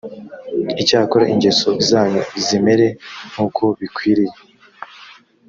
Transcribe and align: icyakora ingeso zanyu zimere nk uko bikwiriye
icyakora 0.81 1.25
ingeso 1.33 1.69
zanyu 1.89 2.21
zimere 2.45 2.87
nk 3.31 3.37
uko 3.45 3.63
bikwiriye 3.79 4.37